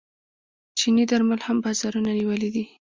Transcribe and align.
چیني 0.77 1.03
درمل 1.11 1.39
هم 1.47 1.57
بازارونه 1.63 2.11
نیولي 2.19 2.49
دي. 2.55 2.63